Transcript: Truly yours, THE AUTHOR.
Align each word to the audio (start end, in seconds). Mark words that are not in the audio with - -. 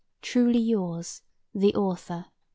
Truly 0.23 0.57
yours, 0.57 1.21
THE 1.53 1.75
AUTHOR. 1.75 2.25